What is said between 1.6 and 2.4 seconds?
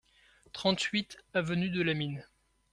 de la Mine